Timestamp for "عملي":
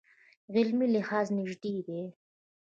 0.53-0.87